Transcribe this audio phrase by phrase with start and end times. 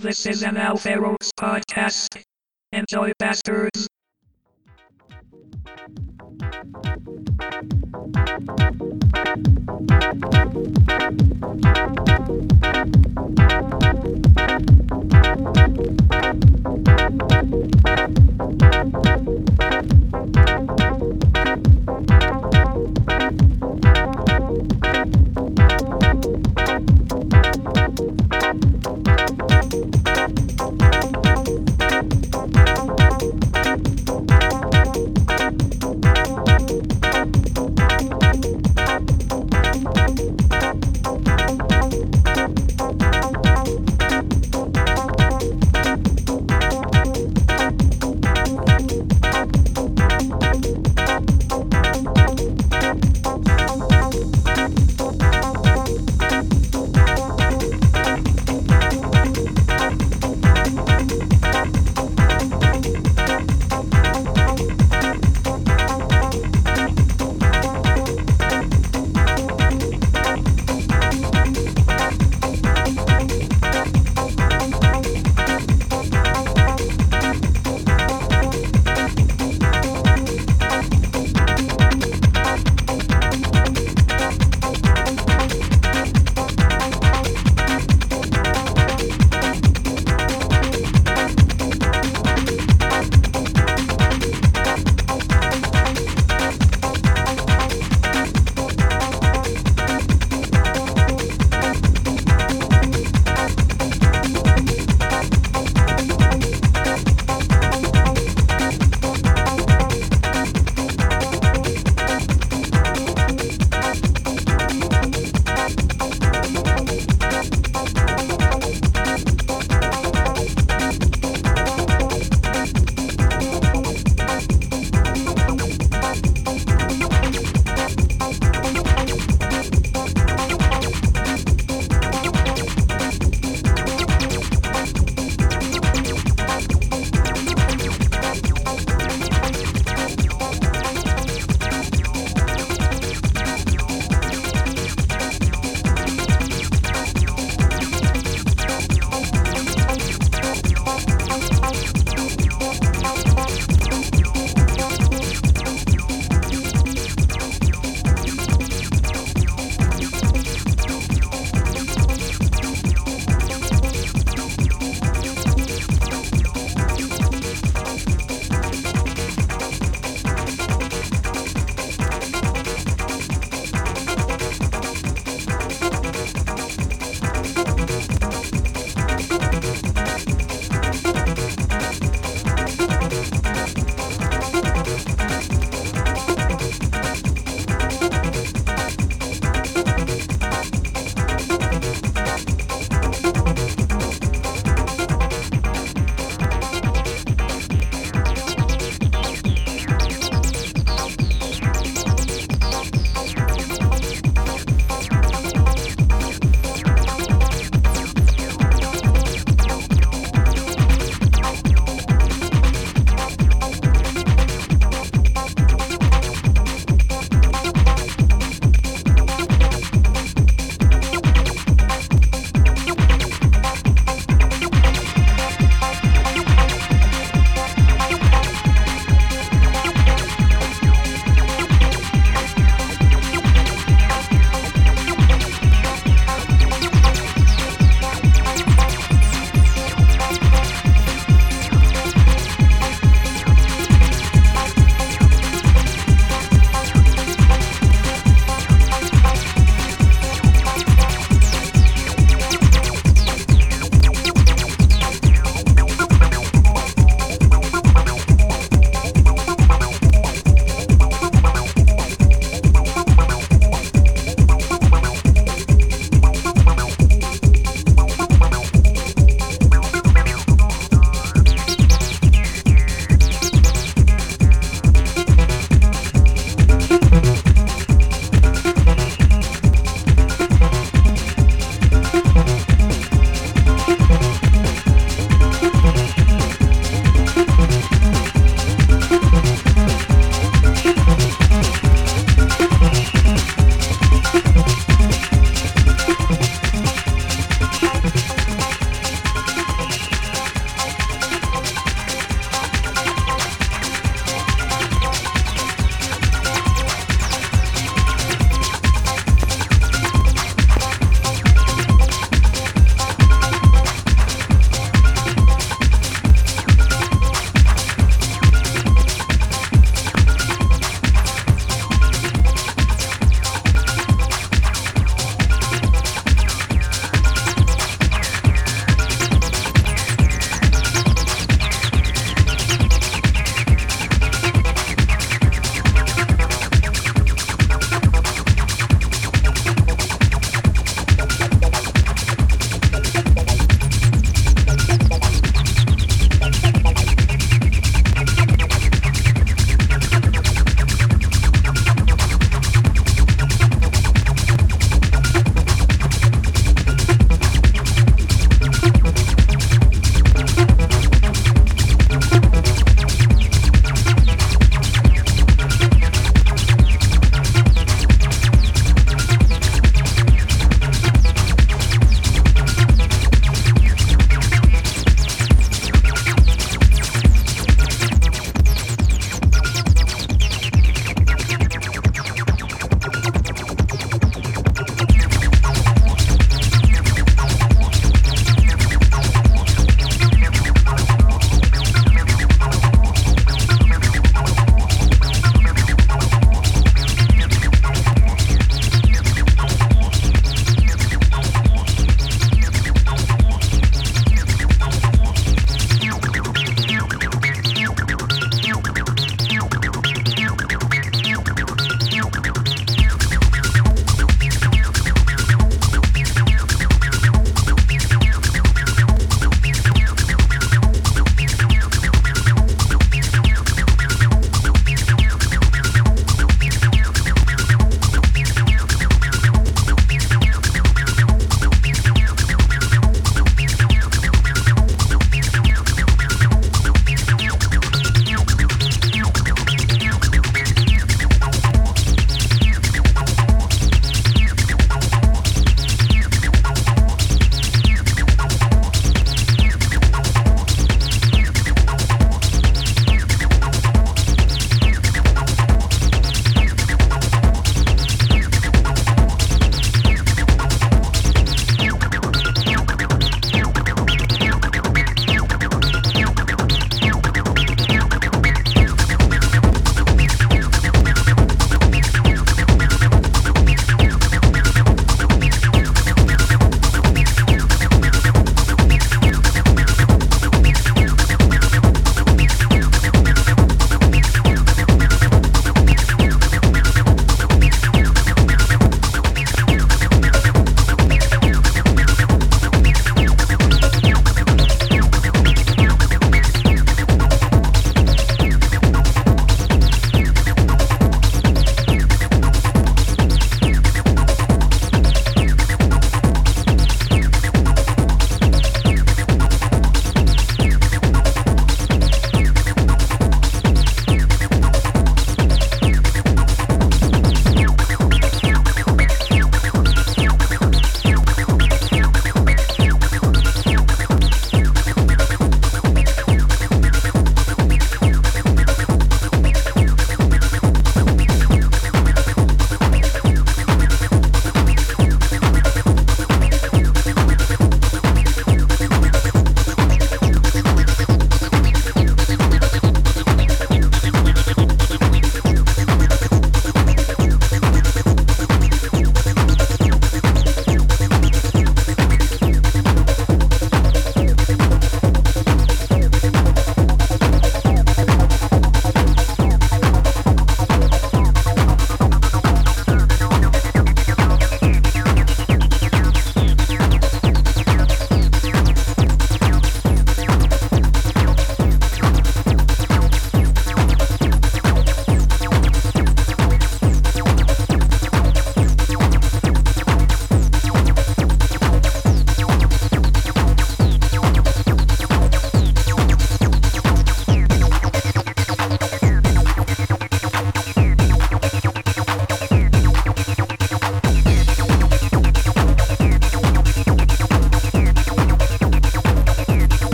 [0.00, 2.22] This is an Alfero's podcast.
[2.72, 3.86] Enjoy, bastards.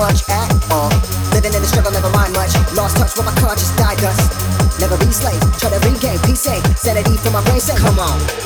[0.00, 0.88] much at all.
[1.36, 2.56] Living in the struggle, never mind much.
[2.72, 4.32] Lost touch with my conscious, died dust.
[4.80, 6.56] Never be slave, try to regain peace, eh?
[6.72, 7.60] sanity for my brain.
[7.60, 7.76] Say, eh?
[7.76, 8.39] come on.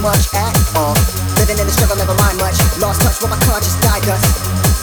[0.00, 0.94] Much at all.
[1.36, 2.56] Living in the struggle, never mind much.
[2.80, 3.38] Lost touch with my
[3.80, 4.24] died thus.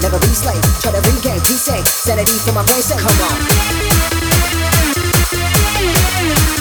[0.01, 3.21] Never be slave, try to regain peace, sanity for my brain, say, come
[6.53, 6.56] on.